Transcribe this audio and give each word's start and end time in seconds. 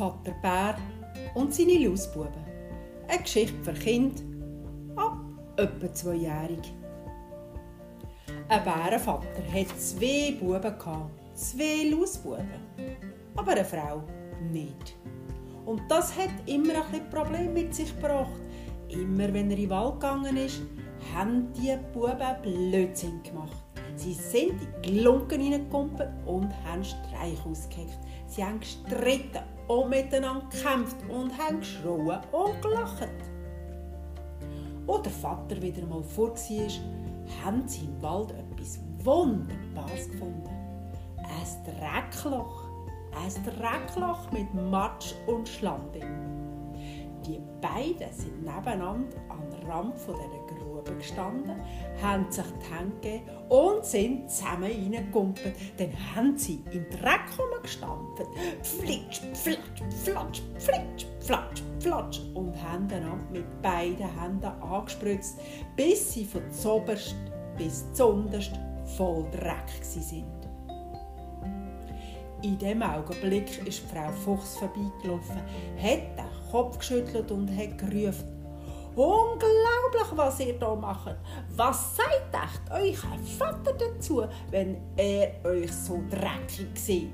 Vater 0.00 0.32
Bär 0.40 0.76
und 1.34 1.52
seine 1.52 1.76
Lausbuben. 1.76 2.42
Eine 3.06 3.22
Geschichte 3.22 3.62
für 3.62 3.74
Kinder 3.74 4.22
ab 4.96 5.18
etwa 5.58 5.92
zweijährig. 5.92 6.72
Ein 8.48 8.64
Bärenvater 8.64 9.42
hatte 9.52 9.76
zwei 9.76 10.38
Buben, 10.40 10.74
zwei 11.34 11.90
Lausbuben, 11.90 12.48
aber 13.36 13.52
eine 13.52 13.62
Frau 13.62 14.02
nicht. 14.50 14.96
Und 15.66 15.82
das 15.90 16.16
hat 16.16 16.30
immer 16.46 16.76
ein 16.76 16.90
bisschen 16.90 17.10
Problem 17.10 17.52
mit 17.52 17.74
sich 17.74 17.94
gebracht. 17.94 18.40
Immer 18.88 19.34
wenn 19.34 19.50
er 19.50 19.58
in 19.58 19.68
den 19.68 19.70
Wald 19.70 20.00
gegangen 20.00 20.36
ist, 20.38 20.62
haben 21.14 21.52
die 21.52 21.76
Buben 21.92 22.40
Blödsinn 22.40 23.22
gemacht. 23.22 23.69
Sie 24.00 24.14
sind 24.14 24.52
in 24.52 24.82
die 24.82 24.92
Glunken 24.92 25.42
hineingekommen 25.42 26.08
und 26.24 26.54
haben 26.64 26.82
Streich 26.82 27.38
ausgeheckt. 27.44 27.98
Sie 28.26 28.42
haben 28.42 28.58
gestritten 28.58 29.42
und 29.68 29.90
miteinander 29.90 30.46
gekämpft 30.50 30.96
und 31.10 31.36
haben 31.36 31.60
geschrien 31.60 32.18
und 32.32 32.62
gelacht. 32.62 33.08
Als 34.86 35.02
der 35.02 35.12
Vater 35.12 35.60
wieder 35.60 35.84
mal 35.86 36.02
vor 36.02 36.30
war, 36.30 37.44
haben 37.44 37.68
sie 37.68 37.84
im 37.84 38.00
Wald 38.00 38.30
etwas 38.30 38.80
Wunderbares 39.04 40.10
gefunden. 40.10 40.48
Ein 41.18 41.64
Dreckloch. 41.66 42.64
Ein 43.12 43.44
Dreckloch 43.44 44.32
mit 44.32 44.54
Matsch 44.54 45.12
und 45.26 45.46
Schlamm. 45.46 45.82
Die 47.26 47.38
beiden 47.60 48.10
sind 48.14 48.44
nebeneinander 48.44 49.18
am 49.28 49.68
Rand 49.68 49.94
dieser 49.98 50.59
Grube 50.80 50.96
gestanden, 50.96 51.60
haben 52.02 52.30
sich 52.30 52.44
die 52.44 52.74
Hände 52.74 52.96
gegeben 53.00 53.24
und 53.48 53.84
sind 53.84 54.30
zusammen 54.30 54.70
reingekumpelt. 54.70 55.54
Dann 55.76 55.92
haben 56.14 56.36
sie 56.36 56.62
im 56.72 56.84
Dreck 56.90 57.20
gestampft. 57.62 58.22
Flitsch, 58.62 59.20
flatsch, 59.34 59.82
flatsch, 60.04 60.42
flitsch, 60.58 61.06
flatsch, 61.20 61.62
flatsch. 61.80 62.20
Und 62.34 62.54
haben 62.62 62.90
einander 62.90 63.24
mit 63.30 63.62
beiden 63.62 64.20
Händen 64.20 64.44
angespritzt, 64.44 65.38
bis 65.76 66.12
sie 66.12 66.24
von 66.24 66.42
zoberst 66.50 67.14
bis 67.56 67.92
zunderst 67.92 68.52
voll 68.96 69.26
Dreck 69.30 69.68
sind. 69.82 70.24
In 72.42 72.58
dem 72.58 72.82
Augenblick 72.82 73.66
ist 73.66 73.80
Frau 73.80 74.10
Fuchs 74.12 74.56
vorbeigelaufen, 74.56 75.36
hat 75.76 76.16
den 76.16 76.50
Kopf 76.50 76.78
geschüttelt 76.78 77.30
und 77.30 77.54
hat 77.54 77.76
gerufen, 77.76 78.29
Unglaublich, 78.96 80.16
was 80.16 80.40
ihr 80.40 80.54
hier 80.58 80.76
macht. 80.76 81.16
Was 81.56 81.96
sagt 81.96 82.34
echt 82.34 82.62
euer 82.70 83.18
Vater 83.38 83.72
dazu, 83.72 84.24
wenn 84.50 84.76
er 84.96 85.32
euch 85.44 85.72
so 85.72 86.02
dreckig 86.10 86.68
sieht? 86.74 87.10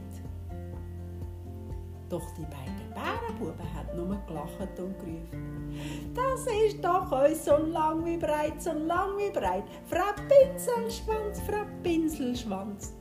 Doch 2.08 2.30
die 2.36 2.42
beiden 2.42 2.94
Bärenbuben 2.94 3.74
haben 3.74 3.96
nur 3.96 4.16
gelacht 4.26 4.78
und 4.78 4.96
gerufen. 4.98 5.74
Das 6.14 6.46
ist 6.46 6.82
doch 6.82 7.10
euch 7.12 7.36
so 7.36 7.56
lang 7.56 8.04
wie 8.04 8.16
breit, 8.16 8.62
so 8.62 8.72
lang 8.72 9.18
wie 9.18 9.30
breit. 9.30 9.64
Frau 9.86 10.12
Pinselschwanz, 10.28 11.40
Frau 11.40 11.64
Pinselschwanz. 11.82 12.94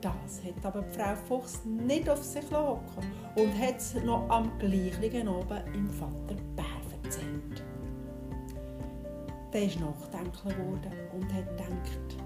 Das 0.00 0.40
hat 0.42 0.64
aber 0.64 0.82
Frau 0.82 1.14
Fuchs 1.14 1.62
nicht 1.66 2.08
auf 2.08 2.22
sich 2.22 2.50
hocken 2.50 3.04
und 3.36 3.58
hat 3.60 3.76
es 3.76 3.94
noch 4.02 4.28
am 4.30 4.50
gleichen 4.58 5.28
oben 5.28 5.60
im 5.74 5.90
Vater 5.90 6.36
Bär 6.56 6.64
erzählt. 7.04 7.62
Der 9.52 9.64
ist 9.64 9.78
nachdenklich 9.78 10.56
geworden 10.56 10.92
und 11.12 11.34
hat 11.34 11.48
gedacht, 11.50 12.16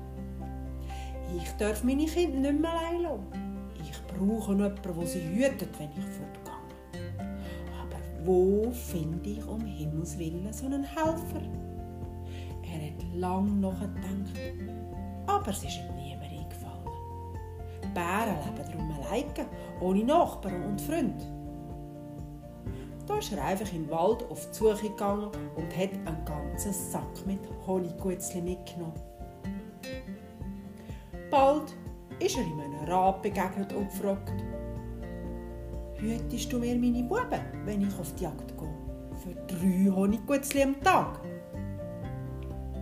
ich 1.36 1.50
darf 1.58 1.82
meine 1.82 2.04
Kinder 2.04 2.38
nicht 2.38 2.60
mehr 2.60 2.70
allein. 2.70 3.18
Ich 3.82 4.00
brauche 4.06 4.52
jemanden, 4.52 4.80
der 4.82 5.06
sie 5.06 5.26
hütet, 5.26 5.76
wenn 5.78 5.90
ich 5.90 6.04
fortgehe. 6.04 7.28
Aber 7.80 7.98
wo 8.24 8.70
finde 8.70 9.30
ich 9.30 9.44
um 9.46 9.64
Himmels 9.64 10.16
Willen 10.16 10.52
so 10.52 10.66
einen 10.66 10.84
Helfer? 10.84 11.42
Er 12.62 12.90
hat 12.90 13.14
lange 13.14 13.50
nachgedacht, 13.50 14.38
aber 15.26 15.48
es 15.48 15.64
ist 15.64 15.78
ihm 15.78 15.96
niemand. 15.96 16.33
Bären 17.94 18.36
leben 18.44 18.72
darum 18.72 18.92
alleine, 19.00 19.48
ohne 19.80 20.04
Nachbarn 20.04 20.62
und 20.64 20.80
Freunde. 20.80 21.24
Da 23.06 23.18
ist 23.18 23.32
er 23.32 23.44
einfach 23.44 23.70
im 23.72 23.88
Wald 23.90 24.24
auf 24.30 24.48
die 24.50 24.54
Suche 24.54 24.88
gegangen 24.88 25.30
und 25.56 25.76
hat 25.76 25.92
einen 25.92 26.24
ganzen 26.24 26.72
Sack 26.72 27.26
mit 27.26 27.40
Honiggutzli 27.66 28.40
mitgenommen. 28.40 28.94
Bald 31.30 31.74
ist 32.18 32.36
er 32.36 32.44
ihm 32.44 32.60
einem 32.60 32.88
Rab 32.88 33.22
begegnet 33.22 33.72
und 33.72 33.90
gefragt, 33.90 34.32
hütest 35.96 36.52
du 36.52 36.58
mir 36.58 36.76
meine 36.76 37.02
Buben, 37.02 37.40
wenn 37.64 37.82
ich 37.82 37.98
auf 37.98 38.14
die 38.14 38.24
Jagd 38.24 38.56
gehe? 38.56 38.74
Für 39.22 39.34
drei 39.46 39.94
Honiggutzli 39.94 40.62
am 40.62 40.80
Tag. 40.82 41.20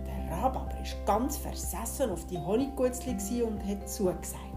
Der 0.05 0.37
Rab 0.37 0.55
aber 0.55 0.67
war 0.67 1.05
ganz 1.05 1.37
versessen 1.37 2.11
auf 2.11 2.25
die 2.27 2.37
Honiggutzli 2.37 3.41
und 3.41 3.65
hat 3.67 3.89
zugesagt. 3.89 4.52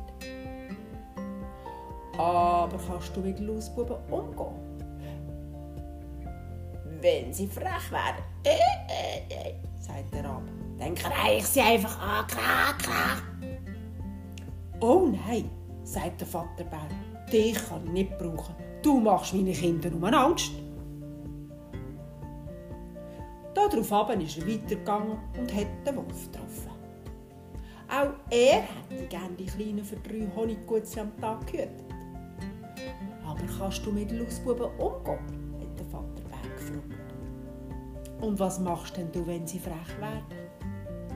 Aber 2.18 2.78
kannst 2.88 3.16
du 3.16 3.20
mit 3.20 3.40
Lausbuben 3.40 3.96
umgehen? 4.10 4.66
wenn 7.06 7.32
sie 7.32 7.46
frech 7.46 7.90
werden. 7.90 8.22
Äh, 8.44 8.56
äh, 8.88 9.48
äh, 9.48 9.54
sagt 9.78 10.12
der 10.12 10.24
Rab. 10.24 10.42
Dann 10.78 10.94
kreie 10.94 11.38
ich 11.38 11.46
sie 11.46 11.60
einfach 11.60 11.98
an. 12.00 12.26
Kra, 12.26 12.72
kra. 12.78 13.22
Oh 14.80 15.06
nein, 15.06 15.50
sagt 15.84 16.20
der 16.20 16.28
Vaterbär. 16.28 16.88
Dich 17.32 17.54
kann 17.68 17.84
ich 17.86 17.92
nicht 17.92 18.18
brauchen. 18.18 18.54
Du 18.82 19.00
machst 19.00 19.34
meine 19.34 19.52
Kinder 19.52 19.90
nur 19.90 20.12
Angst. 20.12 20.52
Daraufhin 23.54 24.20
ist 24.20 24.38
er 24.38 24.46
weitergegangen 24.46 25.18
und 25.38 25.54
hat 25.54 25.66
den 25.86 25.96
Wolf 25.96 26.30
getroffen. 26.30 26.70
Auch 27.88 28.12
er 28.30 28.62
hätte 28.62 29.06
gerne 29.08 29.34
die 29.38 29.46
Kleinen 29.46 29.84
für 29.84 29.96
drei 29.96 30.26
Honiggutzchen 30.36 31.02
am 31.02 31.20
Tag 31.20 31.46
gehütet. 31.46 31.85
Aber 33.36 33.58
kannst 33.58 33.84
du 33.84 33.92
mit 33.92 34.10
Lausbuben 34.12 34.66
umgehen? 34.78 35.36
Und 38.20 38.38
was 38.38 38.58
machst 38.60 38.96
denn 38.96 39.12
du, 39.12 39.26
wenn 39.26 39.46
sie 39.46 39.58
frech 39.58 40.00
werden? 40.00 40.24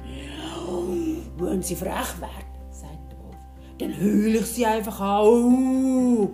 Ja, 0.05 1.45
wenn 1.45 1.63
sie 1.63 1.75
frech 1.75 2.21
werden, 2.21 2.71
sagt 2.71 3.11
der 3.11 3.19
Wolf, 3.19 3.37
dann 3.79 3.97
heule 3.97 4.39
ich 4.39 4.47
sie 4.47 4.67
einfach 4.67 5.01
an. 5.01 5.25
Oh, 5.25 6.31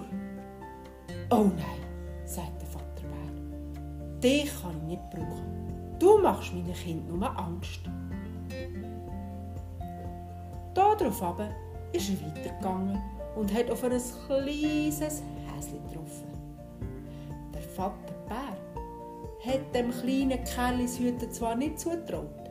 oh 1.30 1.44
nein, 1.44 2.24
sagt 2.24 2.60
der 2.60 2.68
Vaterbär, 2.68 4.20
dich 4.20 4.50
kann 4.60 4.76
ich 4.78 4.82
nicht 4.82 5.10
brauchen. 5.10 5.96
Du 5.98 6.18
machst 6.18 6.52
meinen 6.52 6.74
Kindern 6.74 7.18
nur 7.18 7.38
Angst. 7.38 7.80
Darauf 10.74 11.22
ist 11.92 12.10
er 12.10 12.26
weitergegangen 12.26 12.98
und 13.36 13.54
hat 13.54 13.70
auf 13.70 13.84
ein 13.84 13.92
kleines 14.26 15.22
Häschen 15.56 15.82
getroffen. 15.88 16.26
Der 17.54 17.62
Vater 17.62 18.14
Bär 18.28 18.56
hat 19.52 19.74
dem 19.74 19.90
kleinen 19.90 20.42
Kerlis 20.44 20.98
Hüten 20.98 21.30
zwar 21.32 21.54
nicht 21.54 21.80
zutraut, 21.80 22.50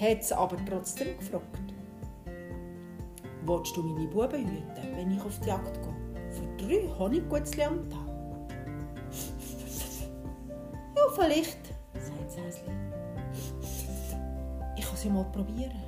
hat 0.00 0.20
es 0.20 0.32
aber 0.32 0.56
trotzdem 0.68 1.16
gefragt. 1.18 1.44
Willst 3.46 3.76
du 3.76 3.82
meine 3.82 4.06
Buben 4.08 4.46
hüten, 4.46 4.96
wenn 4.96 5.10
ich 5.10 5.22
auf 5.22 5.38
die 5.40 5.48
Jagd 5.48 5.78
gehe? 5.82 6.30
Für 6.30 6.64
drei 6.64 6.98
Honiggutzli 6.98 7.62
am 7.62 7.88
Tag? 7.90 7.98
ja, 10.96 11.02
vielleicht, 11.14 11.58
sagt 11.94 12.26
das 12.26 12.36
Häschen. 12.36 12.72
Ich 14.76 14.84
kann 14.84 14.94
es 14.94 15.04
ja 15.04 15.10
mal 15.10 15.24
probieren. 15.24 15.82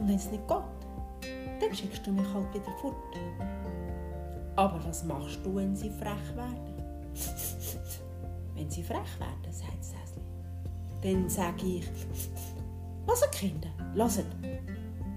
Und 0.00 0.08
wenn 0.08 0.16
es 0.16 0.30
nicht 0.30 0.46
geht, 0.48 1.60
dann 1.60 1.74
schickst 1.74 2.06
du 2.06 2.12
mich 2.12 2.26
halt 2.34 2.52
wieder 2.52 2.72
fort. 2.80 2.94
Aber 4.56 4.80
was 4.84 5.04
machst 5.04 5.40
du, 5.44 5.56
wenn 5.56 5.74
sie 5.74 5.90
frech 5.90 6.36
werden? 6.36 6.74
wenn 8.54 8.70
sie 8.70 8.82
frech 8.82 9.18
werden, 9.18 9.52
sagt 9.52 9.72
Häschen. 9.72 10.22
Dann 11.02 11.28
sage 11.28 11.66
ich, 11.66 11.86
hört 13.06 13.32
Kinder, 13.32 13.68
hört 13.94 14.24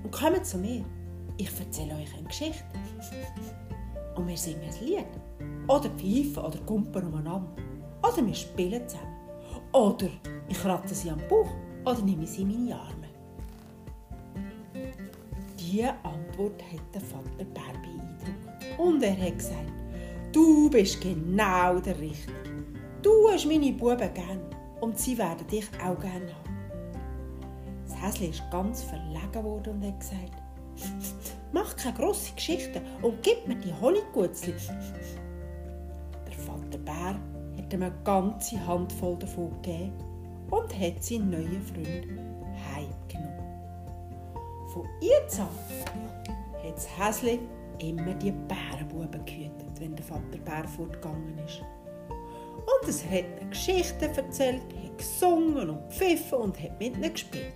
und 0.04 0.12
kommt 0.12 0.46
zu 0.46 0.58
mir. 0.58 0.84
Ich 1.38 1.60
erzähle 1.60 1.96
euch 1.96 2.14
eine 2.18 2.28
Geschichte. 2.28 2.64
Und 4.16 4.28
wir 4.28 4.38
singen 4.38 4.62
ein 4.64 4.86
Lied. 4.86 5.06
Oder 5.68 5.90
pfeifen 5.92 6.44
oder 6.44 6.58
kumpen 6.66 7.06
umeinander. 7.06 7.52
Oder 8.02 8.26
wir 8.26 8.34
spielen 8.34 8.88
zusammen. 8.88 9.18
Oder 9.72 10.10
ich 10.50 10.66
rate 10.66 10.96
sie 10.96 11.12
am 11.12 11.22
Bauch 11.30 11.50
oder 11.86 12.02
nehme 12.02 12.26
sie 12.26 12.42
in 12.42 12.48
meine 12.48 12.76
Arme. 12.80 13.08
Diese 15.60 15.90
Antwort 16.04 16.64
hat 16.64 16.94
der 16.94 17.02
Vater 17.02 17.30
Bär 17.38 17.46
beeindruckt. 17.46 17.97
Und 18.78 19.04
er 19.04 19.18
hat 19.18 19.38
gesagt, 19.38 19.72
du 20.32 20.70
bist 20.70 21.02
genau 21.02 21.80
der 21.80 22.00
Richtige. 22.00 22.34
Du 23.02 23.30
hast 23.32 23.46
meine 23.46 23.72
Buben 23.72 24.14
gern 24.14 24.42
und 24.82 25.00
sie 25.00 25.18
werden 25.18 25.48
dich 25.48 25.68
auch 25.84 26.00
gern 26.00 26.14
haben. 26.14 26.58
Das 27.88 28.02
Häschen 28.02 28.32
ist 28.32 28.44
ganz 28.52 28.84
verlegen 28.84 29.44
worden 29.44 29.76
und 29.76 29.88
hat 29.88 30.00
gesagt, 30.00 30.34
Mach 31.52 31.76
keine 31.76 31.96
grosse 31.96 32.34
Geschichte 32.34 32.82
und 33.02 33.24
gib 33.24 33.48
mir 33.48 33.56
die 33.56 33.74
Honiggutzli. 33.74 34.54
Der 36.26 36.34
Vater 36.34 36.78
Bär 36.78 37.20
hat 37.58 37.74
ihm 37.74 37.82
eine 37.82 37.94
ganze 38.04 38.66
Handvoll 38.68 39.18
davon 39.18 39.52
gegeben 39.62 39.94
und 40.52 40.80
hat 40.80 41.04
seinen 41.04 41.32
neuen 41.32 41.62
Freund 41.62 42.08
heimgenommen. 42.76 43.40
Von 44.74 44.86
jetzt 45.00 45.40
an 45.40 45.48
hat 46.64 46.76
das 46.76 46.88
Häsli 47.00 47.40
immer 47.80 48.14
die 48.16 48.32
Bärenbuben 48.32 49.26
gehütet, 49.26 49.80
wenn 49.80 49.96
der 49.96 50.06
Vater 50.06 50.38
Bär 50.44 50.68
fortgegangen 50.68 51.38
ist. 51.46 51.62
Und 52.58 52.90
es 52.90 53.04
hat 53.06 53.26
ihnen 53.40 53.50
Geschichten 53.50 54.04
erzählt, 54.04 54.62
hat 54.62 54.98
gesungen 54.98 55.70
und 55.70 55.90
gepfiffen 55.90 56.40
und 56.40 56.62
hat 56.62 56.80
mit 56.80 56.98
ihnen 56.98 57.12
gespielt. 57.12 57.54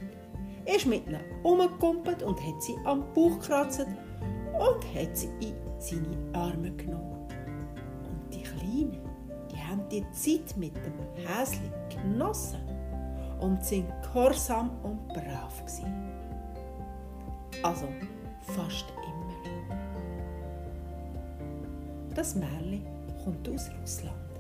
Er 0.66 0.76
ist 0.76 0.86
mit 0.86 1.08
ihnen 1.08 1.22
umgekumpelt 1.44 2.24
und 2.24 2.40
hat 2.40 2.62
sie 2.62 2.78
am 2.86 3.04
Bauch 3.14 3.40
gekratzt 3.40 3.86
und 4.54 4.96
hat 4.96 5.18
sie 5.18 5.30
in 5.40 5.56
seine 5.80 6.18
Arme 6.34 6.72
genommen. 6.72 7.28
Und 8.10 8.34
die 8.34 8.44
Kleinen, 8.44 9.02
die 9.52 9.58
haben 9.58 9.88
die 9.90 10.06
Zeit 10.12 10.56
mit 10.56 10.76
dem 10.76 10.94
Häsli 11.16 11.72
genossen 11.90 12.60
und 13.40 13.64
sind 13.66 13.88
gehorsam 14.04 14.70
und 14.84 15.08
brav 15.08 15.60
gewesen. 15.66 16.12
Also 17.64 17.88
fast 18.56 18.86
Das 22.22 22.36
Märchen 22.36 22.86
kommt 23.24 23.50
aus 23.50 23.72
Russland. 23.82 24.31